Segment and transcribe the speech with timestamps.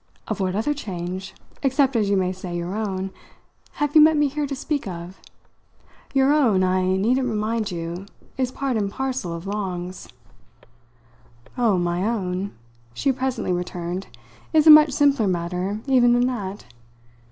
[0.27, 3.11] "Of what other change except, as you may say, your own
[3.73, 5.21] have you met me here to speak of?
[6.11, 10.09] Your own, I needn't remind you, is part and parcel of Long's."
[11.55, 12.51] "Oh, my own,"
[12.95, 14.07] she presently returned,
[14.53, 16.65] "is a much simpler matter even than that.